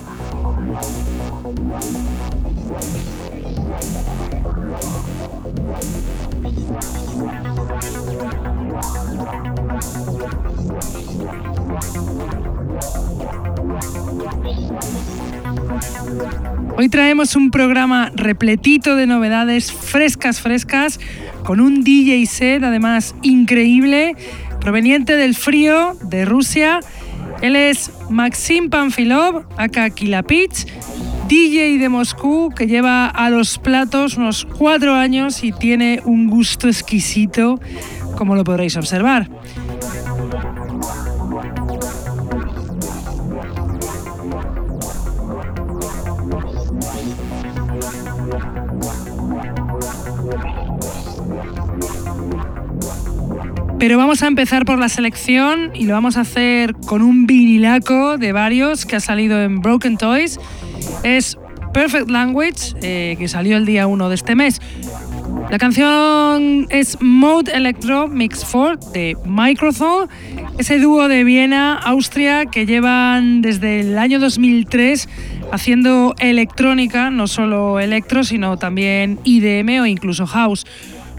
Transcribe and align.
Hoy 16.81 16.89
traemos 16.89 17.35
un 17.35 17.51
programa 17.51 18.11
repletito 18.15 18.95
de 18.95 19.05
novedades 19.05 19.71
frescas, 19.71 20.41
frescas, 20.41 20.99
con 21.43 21.59
un 21.59 21.83
DJ 21.83 22.25
set 22.25 22.63
además 22.63 23.13
increíble, 23.21 24.15
proveniente 24.59 25.15
del 25.15 25.35
frío 25.35 25.95
de 26.01 26.25
Rusia. 26.25 26.79
Él 27.43 27.55
es 27.55 27.91
Maxim 28.09 28.71
Panfilov, 28.71 29.43
acá 29.57 29.91
Kilapich, 29.91 30.65
DJ 31.27 31.77
de 31.77 31.87
Moscú 31.87 32.49
que 32.49 32.65
lleva 32.65 33.05
a 33.05 33.29
los 33.29 33.59
platos 33.59 34.17
unos 34.17 34.45
cuatro 34.45 34.95
años 34.95 35.43
y 35.43 35.51
tiene 35.51 36.01
un 36.03 36.31
gusto 36.31 36.67
exquisito, 36.67 37.59
como 38.17 38.33
lo 38.33 38.43
podréis 38.43 38.75
observar. 38.75 39.29
Pero 53.81 53.97
vamos 53.97 54.21
a 54.21 54.27
empezar 54.27 54.63
por 54.63 54.77
la 54.77 54.89
selección 54.89 55.71
y 55.73 55.87
lo 55.87 55.95
vamos 55.95 56.15
a 56.15 56.21
hacer 56.21 56.75
con 56.75 57.01
un 57.01 57.25
vinilaco 57.25 58.19
de 58.19 58.31
varios 58.31 58.85
que 58.85 58.97
ha 58.97 58.99
salido 58.99 59.41
en 59.41 59.59
Broken 59.59 59.97
Toys. 59.97 60.39
Es 61.01 61.35
Perfect 61.73 62.07
Language, 62.07 62.75
eh, 62.83 63.15
que 63.17 63.27
salió 63.27 63.57
el 63.57 63.65
día 63.65 63.87
1 63.87 64.09
de 64.09 64.13
este 64.13 64.35
mes. 64.35 64.61
La 65.49 65.57
canción 65.57 66.67
es 66.69 67.01
Mode 67.01 67.53
Electro 67.53 68.07
Mix 68.07 68.45
4 68.45 68.91
de 68.91 69.17
Microsoft, 69.25 70.11
ese 70.59 70.77
dúo 70.77 71.07
de 71.07 71.23
Viena, 71.23 71.73
Austria, 71.73 72.45
que 72.45 72.67
llevan 72.67 73.41
desde 73.41 73.79
el 73.79 73.97
año 73.97 74.19
2003 74.19 75.09
haciendo 75.51 76.13
electrónica, 76.19 77.09
no 77.09 77.25
solo 77.25 77.79
electro, 77.79 78.23
sino 78.23 78.57
también 78.57 79.19
IDM 79.23 79.81
o 79.81 79.87
incluso 79.87 80.27
house. 80.27 80.67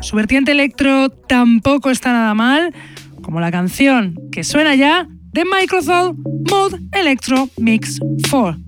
Su 0.03 0.17
vertiente 0.17 0.51
electro 0.51 1.11
tampoco 1.11 1.89
está 1.89 2.13
nada 2.13 2.35
mal, 2.35 2.75
como 3.23 3.39
la 3.39 3.53
canción 3.53 4.19
que 4.33 4.43
suena 4.43 4.75
ya 4.75 5.07
de 5.33 5.45
Microsoft 5.45 6.17
Mode 6.51 6.79
Electro 6.93 7.49
Mix 7.57 8.01
4. 8.29 8.59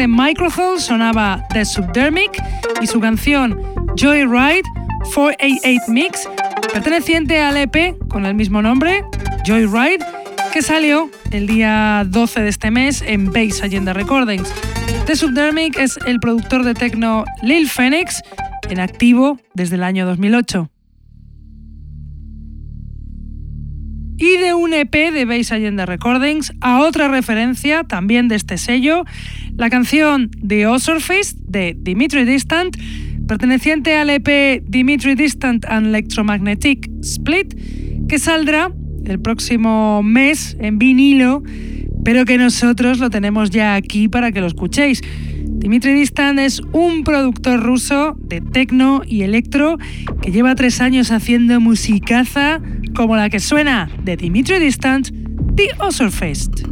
De 0.00 0.08
Microsoft 0.08 0.80
sonaba 0.80 1.44
The 1.52 1.62
Subdermic 1.62 2.42
y 2.80 2.86
su 2.86 3.00
canción 3.00 3.60
Joyride 3.98 4.62
488 5.14 5.82
Mix, 5.88 6.26
perteneciente 6.72 7.38
al 7.38 7.58
EP 7.58 7.98
con 8.08 8.24
el 8.24 8.34
mismo 8.34 8.62
nombre, 8.62 9.04
Joyride, 9.46 10.02
que 10.54 10.62
salió 10.62 11.10
el 11.32 11.46
día 11.46 12.04
12 12.06 12.40
de 12.40 12.48
este 12.48 12.70
mes 12.70 13.02
en 13.02 13.26
Base 13.30 13.62
Agenda 13.62 13.92
Recordings. 13.92 14.50
The 15.04 15.16
Subdermic 15.16 15.78
es 15.78 15.98
el 16.06 16.18
productor 16.18 16.64
de 16.64 16.72
techno 16.72 17.26
Lil 17.42 17.68
Phoenix, 17.68 18.22
en 18.70 18.80
activo 18.80 19.38
desde 19.52 19.74
el 19.74 19.82
año 19.82 20.06
2008. 20.06 20.69
De 24.40 24.54
un 24.54 24.72
EP 24.72 25.12
de 25.12 25.24
Base 25.26 25.54
Agenda 25.54 25.86
Recordings 25.86 26.52
a 26.60 26.80
otra 26.80 27.08
referencia 27.08 27.84
también 27.84 28.26
de 28.28 28.36
este 28.36 28.58
sello, 28.58 29.04
la 29.56 29.70
canción 29.70 30.30
The 30.46 30.66
Osurface 30.66 31.36
de 31.46 31.76
Dimitri 31.78 32.24
Distant, 32.24 32.76
perteneciente 33.28 33.94
al 33.96 34.10
EP 34.10 34.62
Dimitri 34.66 35.14
Distant 35.14 35.64
and 35.66 35.88
Electromagnetic 35.88 36.90
Split, 37.02 37.54
que 38.08 38.18
saldrá 38.18 38.72
el 39.04 39.20
próximo 39.20 40.02
mes 40.02 40.56
en 40.58 40.78
vinilo, 40.78 41.42
pero 42.04 42.24
que 42.24 42.38
nosotros 42.38 42.98
lo 42.98 43.10
tenemos 43.10 43.50
ya 43.50 43.74
aquí 43.74 44.08
para 44.08 44.32
que 44.32 44.40
lo 44.40 44.46
escuchéis. 44.46 45.02
Dimitri 45.60 45.92
Distant 45.92 46.38
es 46.38 46.62
un 46.72 47.04
productor 47.04 47.62
ruso 47.62 48.16
de 48.18 48.40
techno 48.40 49.02
y 49.06 49.22
electro 49.22 49.76
que 50.22 50.32
lleva 50.32 50.54
tres 50.54 50.80
años 50.80 51.10
haciendo 51.10 51.60
musicaza 51.60 52.62
como 52.94 53.14
la 53.14 53.28
que 53.28 53.40
suena 53.40 53.90
de 54.02 54.16
Dimitri 54.16 54.58
Distant, 54.58 55.10
The 55.56 55.68
Osurfest. 55.78 56.62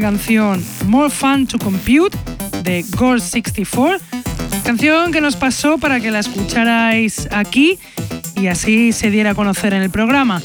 Canción 0.00 0.64
More 0.86 1.10
Fun 1.10 1.46
to 1.46 1.58
Compute 1.58 2.16
de 2.62 2.84
Gold 2.96 3.20
64, 3.20 3.98
canción 4.64 5.12
que 5.12 5.20
nos 5.20 5.36
pasó 5.36 5.78
para 5.78 6.00
que 6.00 6.10
la 6.10 6.20
escucharais 6.20 7.28
aquí 7.30 7.78
y 8.36 8.46
así 8.46 8.92
se 8.92 9.10
diera 9.10 9.30
a 9.30 9.34
conocer 9.34 9.74
en 9.74 9.82
el 9.82 9.90
programa. 9.90 10.42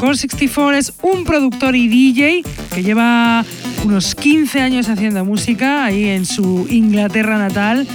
Gold 0.00 0.16
64 0.16 0.76
es 0.76 0.92
un 1.02 1.24
productor 1.24 1.76
y 1.76 1.88
DJ 1.88 2.42
que 2.74 2.82
lleva 2.82 3.44
unos 3.84 4.14
15 4.14 4.60
años 4.60 4.88
haciendo 4.88 5.24
música 5.24 5.84
ahí 5.84 6.08
en 6.08 6.26
su 6.26 6.66
Inglaterra 6.68 7.38
natal 7.38 7.86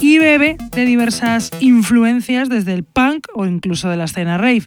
y 0.00 0.18
bebe 0.18 0.56
de 0.72 0.84
diversas 0.84 1.50
influencias 1.60 2.48
desde 2.48 2.74
el 2.74 2.84
punk 2.84 3.26
o 3.34 3.46
incluso 3.46 3.88
de 3.88 3.96
la 3.96 4.04
escena 4.04 4.38
rave. 4.38 4.64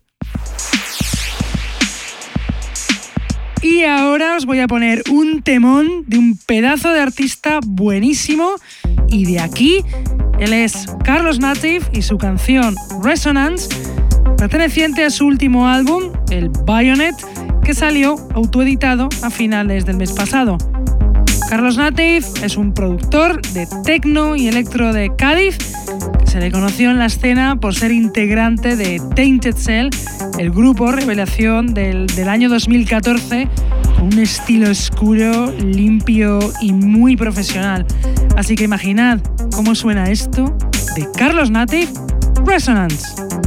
Y 3.77 3.83
ahora 3.83 4.35
os 4.35 4.47
voy 4.47 4.59
a 4.59 4.67
poner 4.67 5.03
un 5.11 5.43
temón 5.43 6.03
de 6.07 6.17
un 6.17 6.35
pedazo 6.35 6.91
de 6.93 6.99
artista 6.99 7.59
buenísimo. 7.63 8.55
Y 9.07 9.25
de 9.25 9.39
aquí, 9.39 9.83
él 10.39 10.51
es 10.51 10.87
Carlos 11.03 11.39
Native 11.39 11.85
y 11.93 12.01
su 12.01 12.17
canción 12.17 12.73
Resonance, 13.03 13.69
perteneciente 14.35 15.03
a 15.03 15.11
su 15.11 15.27
último 15.27 15.67
álbum, 15.67 16.11
el 16.31 16.49
Bayonet, 16.65 17.13
que 17.63 17.75
salió 17.75 18.15
autoeditado 18.33 19.09
a 19.21 19.29
finales 19.29 19.85
del 19.85 19.97
mes 19.97 20.11
pasado. 20.11 20.57
Carlos 21.47 21.77
Native 21.77 22.25
es 22.41 22.57
un 22.57 22.73
productor 22.73 23.39
de 23.53 23.67
techno 23.83 24.35
y 24.35 24.47
electro 24.47 24.91
de 24.91 25.15
Cádiz 25.15 25.55
se 26.37 26.41
le 26.41 26.51
conoció 26.51 26.91
en 26.91 26.99
la 26.99 27.07
escena 27.07 27.55
por 27.55 27.73
ser 27.73 27.91
integrante 27.91 28.75
de 28.75 29.01
Tainted 29.15 29.55
Cell, 29.55 29.89
el 30.37 30.51
grupo 30.51 30.91
revelación 30.91 31.73
del, 31.73 32.05
del 32.05 32.29
año 32.29 32.47
2014, 32.47 33.47
con 33.95 34.13
un 34.13 34.19
estilo 34.19 34.69
oscuro, 34.69 35.51
limpio 35.53 36.37
y 36.61 36.73
muy 36.73 37.17
profesional. 37.17 37.87
Así 38.35 38.53
que 38.53 38.65
imaginad 38.65 39.19
cómo 39.55 39.73
suena 39.73 40.11
esto 40.11 40.55
de 40.95 41.07
Carlos 41.17 41.49
Native, 41.49 41.87
Resonance. 42.45 43.46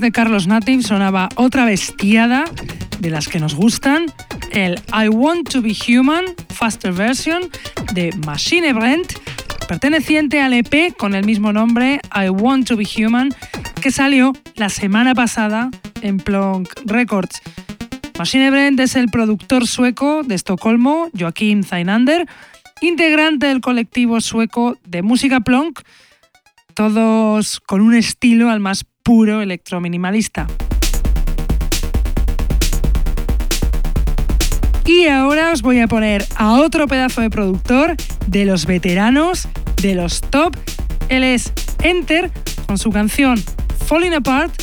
De 0.00 0.12
Carlos 0.12 0.46
Native 0.46 0.82
sonaba 0.82 1.28
otra 1.34 1.66
bestiada 1.66 2.46
de 3.00 3.10
las 3.10 3.28
que 3.28 3.38
nos 3.38 3.54
gustan, 3.54 4.06
el 4.50 4.80
I 4.94 5.08
Want 5.08 5.50
to 5.50 5.60
Be 5.60 5.74
Human 5.74 6.24
Faster 6.48 6.90
Version 6.90 7.42
de 7.92 8.10
Machine 8.24 8.72
Brent, 8.72 9.12
perteneciente 9.68 10.40
al 10.40 10.54
EP 10.54 10.96
con 10.96 11.14
el 11.14 11.26
mismo 11.26 11.52
nombre, 11.52 12.00
I 12.14 12.30
Want 12.30 12.66
to 12.68 12.78
Be 12.78 12.86
Human, 12.96 13.28
que 13.82 13.90
salió 13.90 14.32
la 14.54 14.70
semana 14.70 15.14
pasada 15.14 15.68
en 16.00 16.16
Plonk 16.16 16.70
Records. 16.86 17.42
Machine 18.18 18.50
Brent 18.50 18.80
es 18.80 18.96
el 18.96 19.10
productor 19.10 19.66
sueco 19.66 20.22
de 20.22 20.34
Estocolmo, 20.34 21.10
Joaquim 21.18 21.62
Zainander, 21.62 22.26
integrante 22.80 23.48
del 23.48 23.60
colectivo 23.60 24.22
sueco 24.22 24.78
de 24.86 25.02
música 25.02 25.40
Plonk, 25.40 25.80
todos 26.74 27.60
con 27.60 27.82
un 27.82 27.94
estilo 27.94 28.48
al 28.48 28.60
más 28.60 28.86
puro 29.10 29.42
electrominimalista. 29.42 30.46
Y 34.86 35.08
ahora 35.08 35.50
os 35.50 35.62
voy 35.62 35.80
a 35.80 35.88
poner 35.88 36.24
a 36.36 36.52
otro 36.52 36.86
pedazo 36.86 37.20
de 37.20 37.28
productor 37.28 37.96
de 38.28 38.44
los 38.44 38.66
veteranos, 38.66 39.48
de 39.82 39.96
los 39.96 40.20
top. 40.20 40.56
Él 41.08 41.24
es 41.24 41.52
Enter 41.82 42.30
con 42.68 42.78
su 42.78 42.90
canción 42.90 43.42
Falling 43.84 44.14
Apart, 44.14 44.54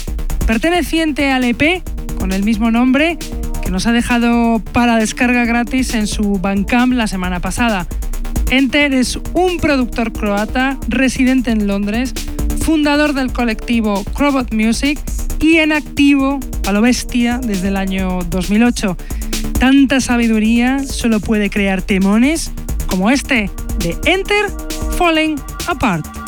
perteneciente 0.46 1.30
al 1.30 1.44
EP 1.44 1.84
con 2.18 2.32
el 2.32 2.44
mismo 2.44 2.72
nombre 2.72 3.18
que 3.62 3.70
nos 3.70 3.86
ha 3.86 3.92
dejado 3.92 4.62
para 4.72 4.96
descarga 4.96 5.44
gratis 5.44 5.94
en 5.94 6.08
su 6.08 6.40
Bandcamp 6.40 6.94
la 6.94 7.08
semana 7.08 7.42
pasada. 7.42 7.86
Enter 8.50 8.94
es 8.94 9.20
un 9.34 9.58
productor 9.58 10.14
croata 10.14 10.80
residente 10.88 11.52
en 11.52 11.68
Londres, 11.68 12.14
fundador 12.68 13.14
del 13.14 13.32
colectivo 13.32 14.04
Crobot 14.14 14.54
Music 14.54 15.00
y 15.40 15.60
en 15.60 15.72
activo 15.72 16.38
a 16.68 16.74
lo 16.74 16.82
bestia 16.82 17.40
desde 17.42 17.70
el 17.70 17.78
año 17.78 18.20
2008. 18.30 18.98
Tanta 19.58 20.02
sabiduría 20.02 20.84
solo 20.84 21.22
puede 21.22 21.50
crear 21.50 21.82
temones 21.82 22.52
como 22.88 23.10
este 23.10 23.50
de 23.80 23.96
Enter 24.04 24.48
Falling 24.98 25.40
Apart. 25.70 26.27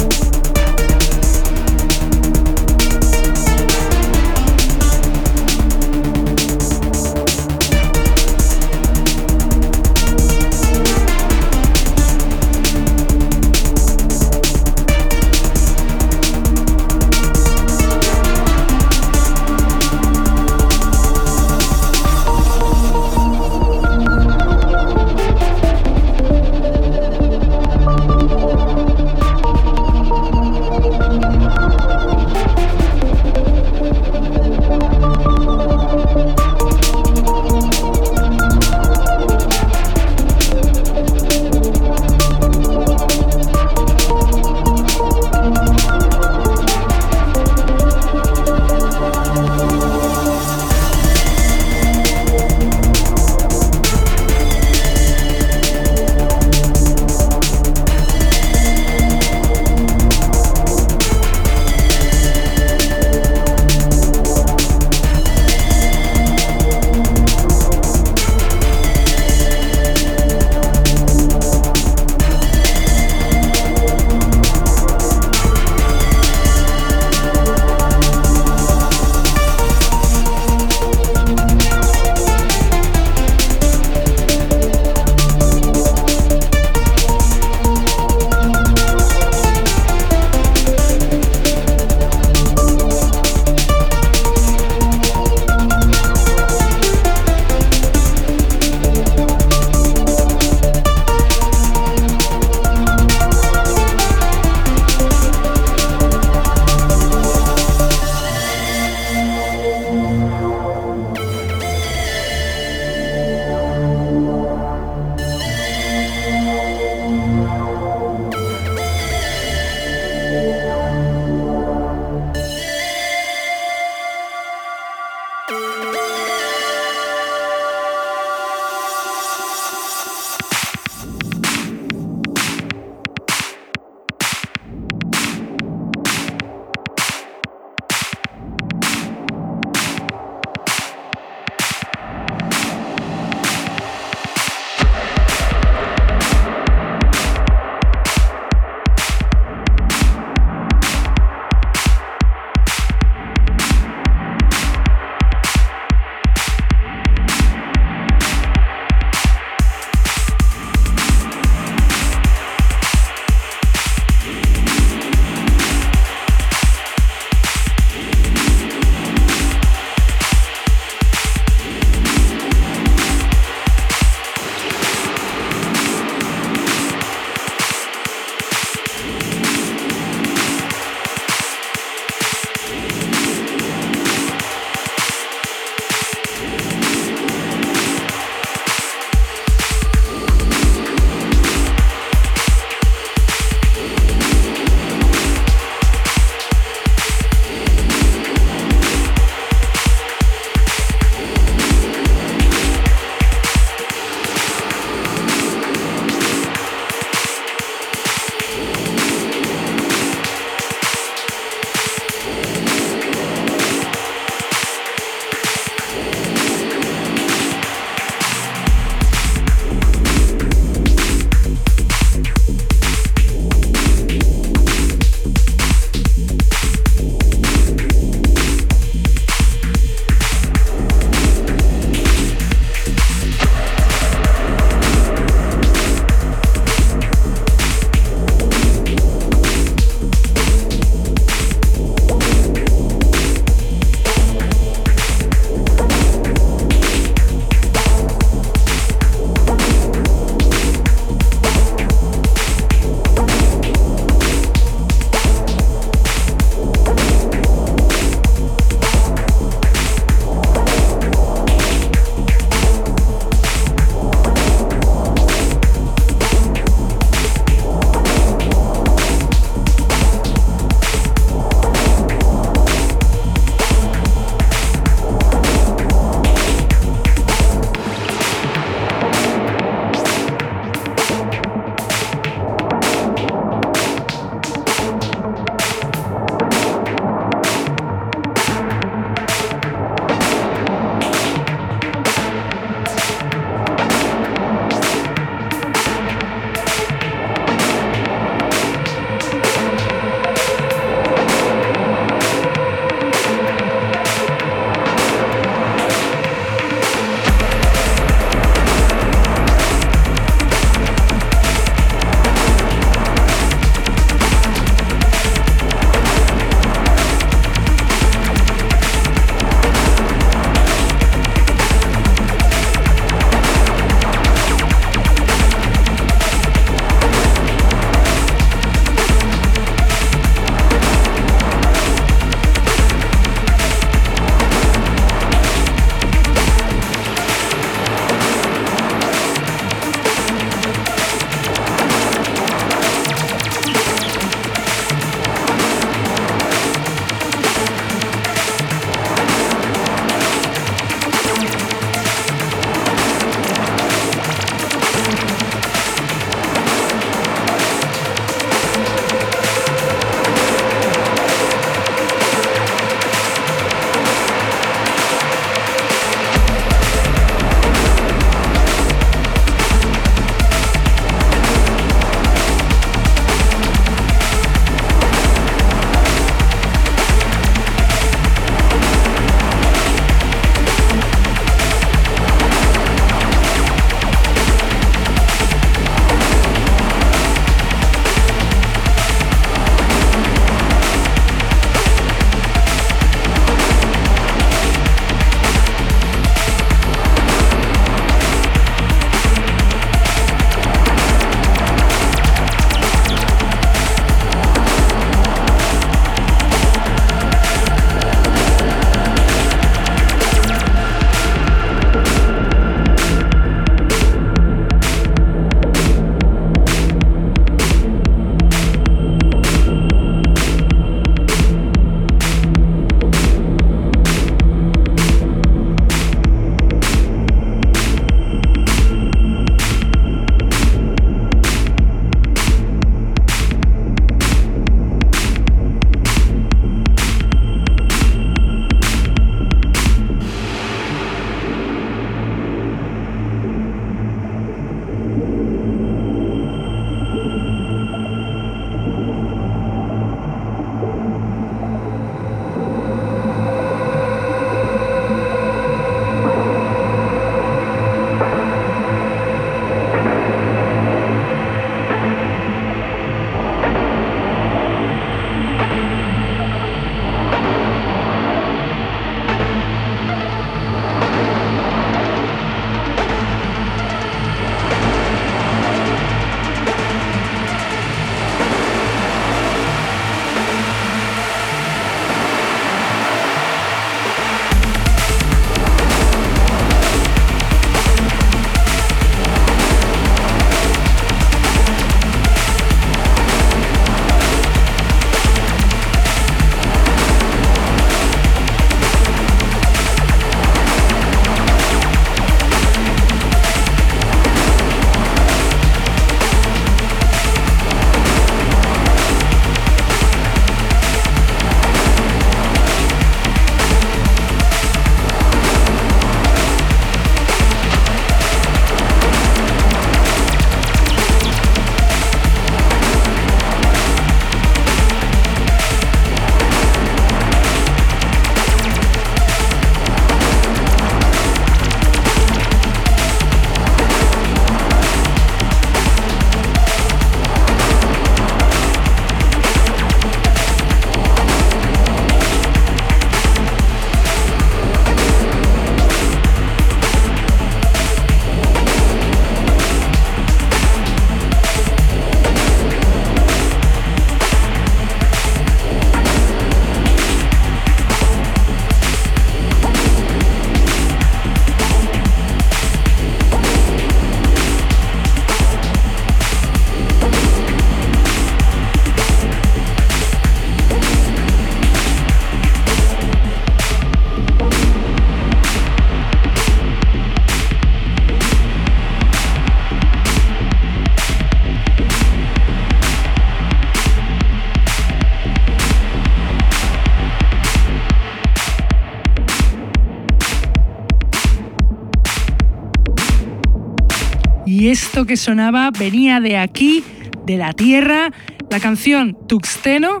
Que 595.04 595.18
sonaba 595.18 595.70
venía 595.78 596.20
de 596.20 596.38
aquí, 596.38 596.82
de 597.26 597.36
la 597.36 597.52
Tierra, 597.52 598.12
la 598.50 598.60
canción 598.60 599.16
Tuxteno, 599.28 600.00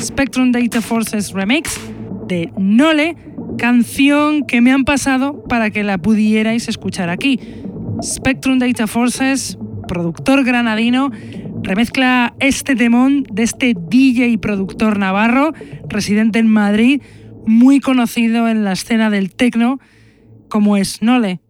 Spectrum 0.00 0.50
Data 0.50 0.80
Forces 0.80 1.32
Remix 1.32 1.78
de 2.26 2.50
Nole, 2.56 3.16
canción 3.58 4.46
que 4.46 4.62
me 4.62 4.72
han 4.72 4.84
pasado 4.84 5.44
para 5.44 5.70
que 5.70 5.82
la 5.82 5.98
pudierais 5.98 6.68
escuchar 6.68 7.10
aquí. 7.10 7.38
Spectrum 8.02 8.58
Data 8.58 8.86
Forces, 8.86 9.58
productor 9.86 10.42
granadino, 10.44 11.10
remezcla 11.62 12.34
este 12.40 12.76
temón 12.76 13.24
de 13.30 13.42
este 13.42 13.74
DJ 13.76 14.28
y 14.28 14.36
productor 14.38 14.98
navarro, 14.98 15.52
residente 15.86 16.38
en 16.38 16.48
Madrid, 16.48 17.02
muy 17.46 17.80
conocido 17.80 18.48
en 18.48 18.64
la 18.64 18.72
escena 18.72 19.10
del 19.10 19.34
techno, 19.34 19.80
como 20.48 20.78
es 20.78 21.02
Nole. 21.02 21.40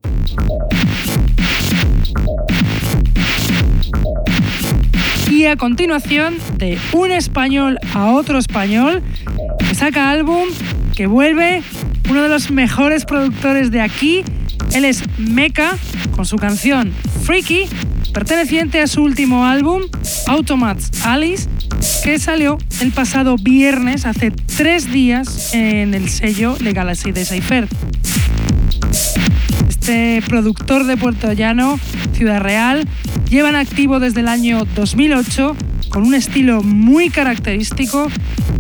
Y 5.31 5.47
a 5.47 5.57
continuación, 5.57 6.35
de 6.57 6.77
un 6.93 7.13
español 7.13 7.79
a 7.95 8.07
otro 8.11 8.37
español, 8.37 9.01
que 9.61 9.75
saca 9.77 10.11
álbum, 10.11 10.49
que 10.97 11.07
vuelve, 11.07 11.63
uno 12.11 12.25
de 12.25 12.29
los 12.29 12.51
mejores 12.51 13.05
productores 13.05 13.71
de 13.71 13.81
aquí, 13.81 14.25
él 14.75 14.85
es 14.85 15.05
Mecha, 15.19 15.77
con 16.17 16.27
su 16.27 16.35
canción 16.37 16.93
Freaky, 17.23 17.69
perteneciente 18.13 18.81
a 18.81 18.89
su 18.89 19.03
último 19.03 19.47
álbum, 19.47 19.83
Automats 20.27 20.91
Alice, 21.07 21.49
que 22.03 22.19
salió 22.19 22.59
el 22.81 22.91
pasado 22.91 23.37
viernes, 23.37 24.07
hace 24.07 24.33
tres 24.33 24.91
días, 24.91 25.55
en 25.55 25.95
el 25.95 26.09
sello 26.09 26.57
Legacy 26.61 27.13
de 27.13 27.25
Cypher. 27.25 27.69
Este 29.69 30.23
productor 30.27 30.85
de 30.85 30.97
Puerto 30.97 31.33
Llano, 31.33 31.79
Ciudad 32.15 32.41
Real, 32.41 32.87
llevan 33.31 33.55
activo 33.55 34.01
desde 34.01 34.21
el 34.21 34.29
año 34.29 34.67
2008 34.75 35.57
con 35.89 36.03
un 36.03 36.15
estilo 36.15 36.63
muy 36.63 37.11
característico, 37.11 38.09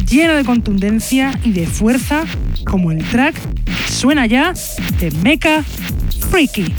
lleno 0.08 0.34
de 0.34 0.44
contundencia 0.44 1.38
y 1.44 1.52
de 1.52 1.66
fuerza, 1.66 2.24
como 2.64 2.92
el 2.92 3.04
track 3.04 3.34
que 3.64 3.92
suena 3.92 4.26
ya 4.26 4.54
de 5.00 5.10
Mecha 5.22 5.64
Freaky. 6.30 6.72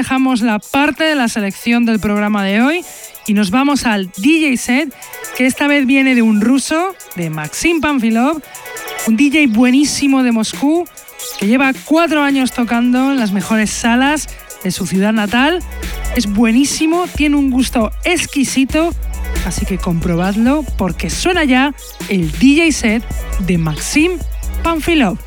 Dejamos 0.00 0.40
la 0.40 0.60
parte 0.60 1.04
de 1.04 1.14
la 1.14 1.28
selección 1.28 1.84
del 1.84 2.00
programa 2.00 2.42
de 2.42 2.62
hoy 2.62 2.82
y 3.26 3.34
nos 3.34 3.50
vamos 3.50 3.84
al 3.84 4.10
DJ 4.16 4.56
set, 4.56 4.94
que 5.36 5.44
esta 5.44 5.66
vez 5.66 5.84
viene 5.84 6.14
de 6.14 6.22
un 6.22 6.40
ruso, 6.40 6.94
de 7.16 7.28
Maxim 7.28 7.82
Panfilov, 7.82 8.40
un 9.06 9.16
DJ 9.18 9.48
buenísimo 9.48 10.22
de 10.22 10.32
Moscú, 10.32 10.88
que 11.38 11.46
lleva 11.46 11.74
cuatro 11.84 12.22
años 12.22 12.52
tocando 12.52 13.10
en 13.12 13.18
las 13.18 13.32
mejores 13.32 13.68
salas 13.68 14.26
de 14.64 14.70
su 14.70 14.86
ciudad 14.86 15.12
natal. 15.12 15.62
Es 16.16 16.24
buenísimo, 16.24 17.04
tiene 17.14 17.36
un 17.36 17.50
gusto 17.50 17.92
exquisito, 18.04 18.94
así 19.44 19.66
que 19.66 19.76
comprobadlo 19.76 20.64
porque 20.78 21.10
suena 21.10 21.44
ya 21.44 21.74
el 22.08 22.32
DJ 22.38 22.72
set 22.72 23.04
de 23.40 23.58
Maxim 23.58 24.12
Panfilov. 24.62 25.18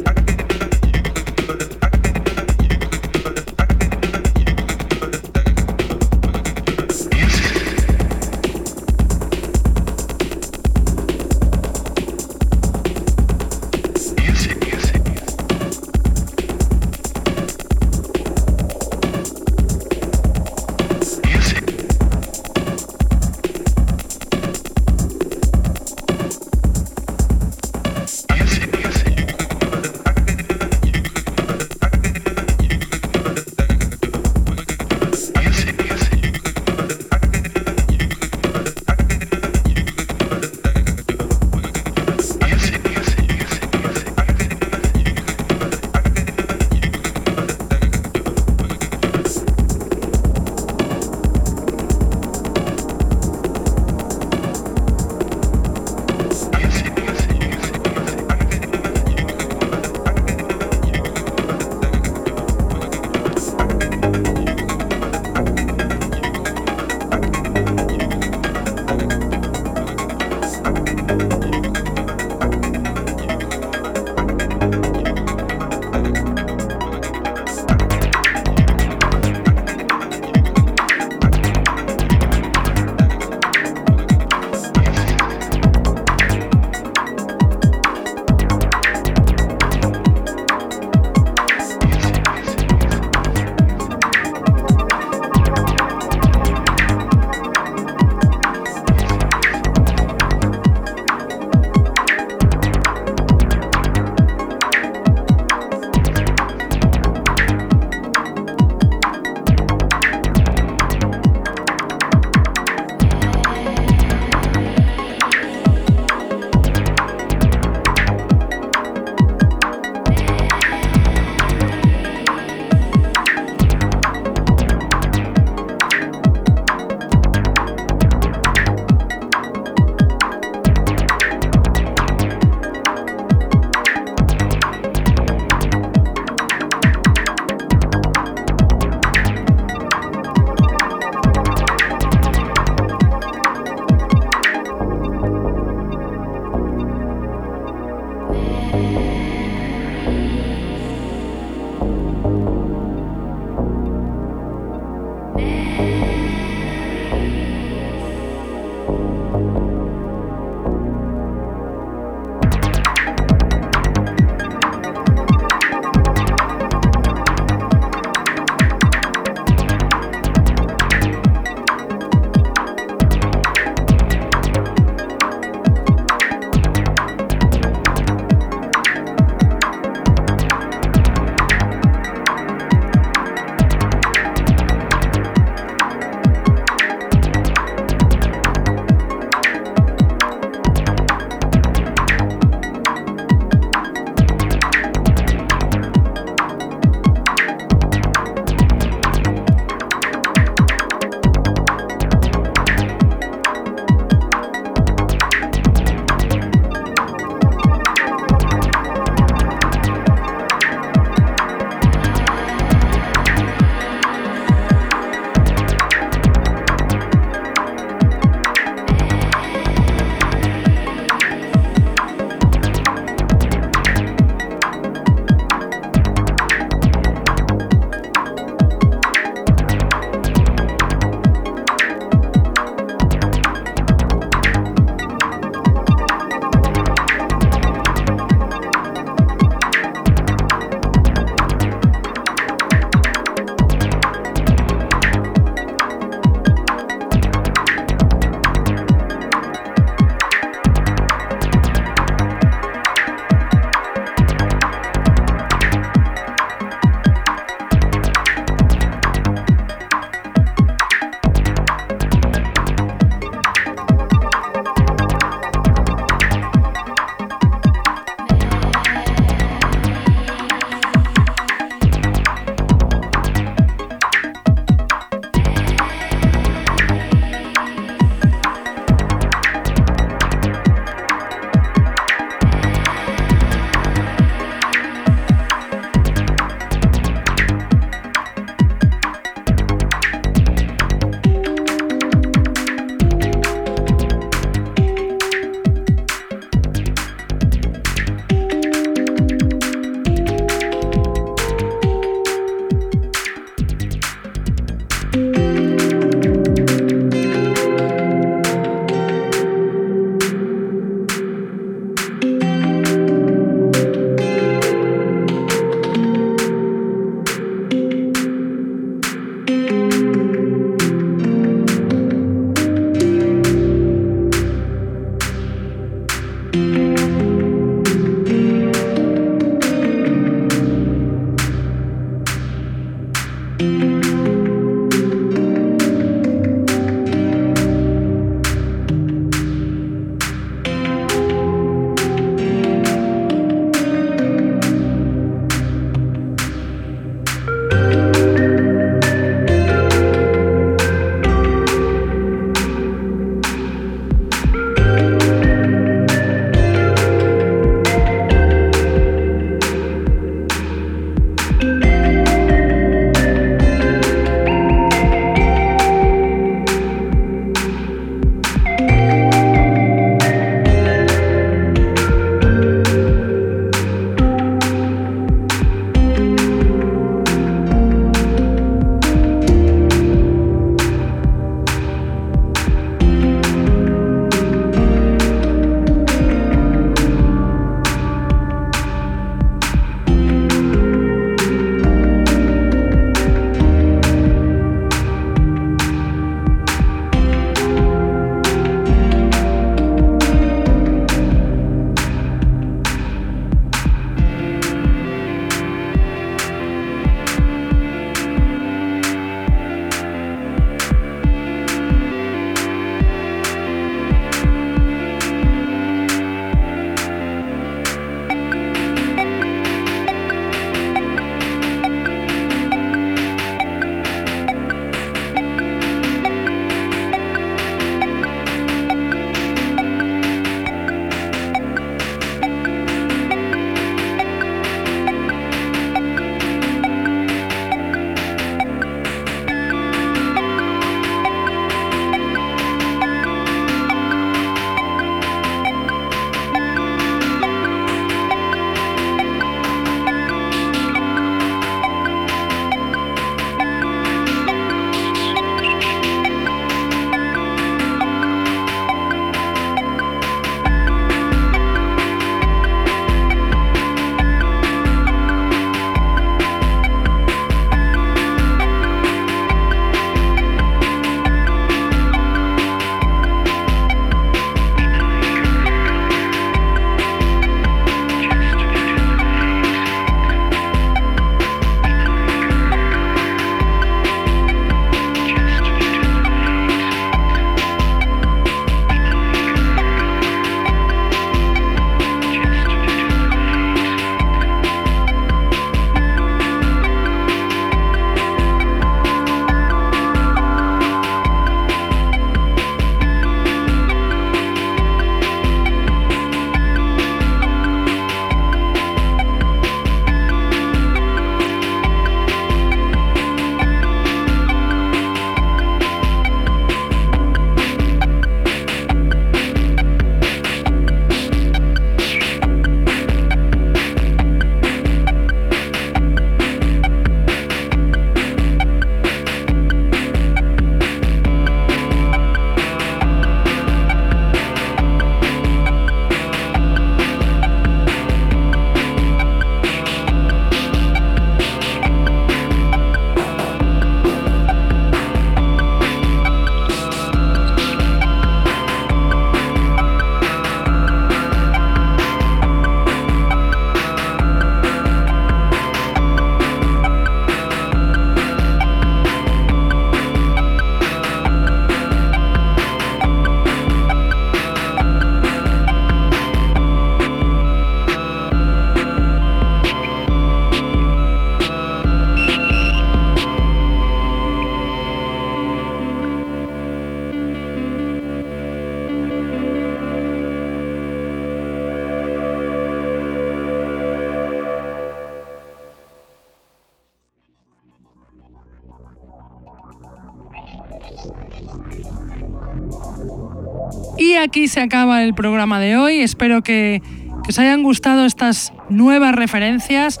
Aquí 594.32 594.48
se 594.48 594.62
acaba 594.62 595.02
el 595.02 595.12
programa 595.12 595.60
de 595.60 595.76
hoy. 595.76 596.00
Espero 596.00 596.42
que, 596.42 596.80
que 597.22 597.28
os 597.28 597.38
hayan 597.38 597.62
gustado 597.62 598.06
estas 598.06 598.54
nuevas 598.70 599.14
referencias. 599.14 600.00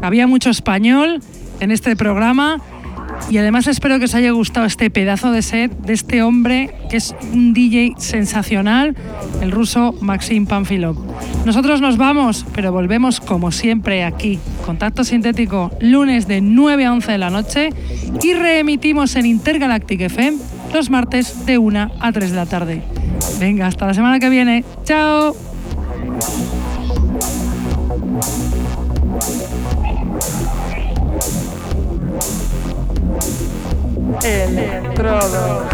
Había 0.00 0.28
mucho 0.28 0.50
español 0.50 1.20
en 1.58 1.72
este 1.72 1.96
programa. 1.96 2.60
Y 3.28 3.38
además 3.38 3.66
espero 3.66 3.98
que 3.98 4.04
os 4.04 4.14
haya 4.14 4.30
gustado 4.30 4.66
este 4.66 4.88
pedazo 4.88 5.32
de 5.32 5.42
set 5.42 5.72
de 5.78 5.94
este 5.94 6.22
hombre 6.22 6.72
que 6.90 6.96
es 6.96 7.12
un 7.32 7.54
DJ 7.54 7.94
sensacional, 7.96 8.94
el 9.40 9.50
ruso 9.50 9.96
Maxim 10.00 10.46
Panfilov. 10.46 10.96
Nosotros 11.44 11.80
nos 11.80 11.96
vamos, 11.96 12.46
pero 12.54 12.70
volvemos 12.70 13.18
como 13.18 13.50
siempre 13.50 14.04
aquí. 14.04 14.38
Contacto 14.64 15.02
sintético 15.02 15.72
lunes 15.80 16.28
de 16.28 16.40
9 16.40 16.84
a 16.84 16.92
11 16.92 17.10
de 17.10 17.18
la 17.18 17.30
noche 17.30 17.70
y 18.22 18.32
reemitimos 18.34 19.16
en 19.16 19.26
Intergalactic 19.26 20.02
FM 20.02 20.38
los 20.72 20.88
martes 20.88 21.46
de 21.46 21.58
1 21.58 21.90
a 21.98 22.12
3 22.12 22.30
de 22.30 22.36
la 22.36 22.46
tarde. 22.46 22.91
Venga, 23.38 23.66
hasta 23.66 23.86
la 23.86 23.94
semana 23.94 24.18
que 24.18 24.28
viene. 24.28 24.64
¡Chao! 24.84 25.34
Electrodos. 34.24 35.72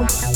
Wow. 0.00 0.29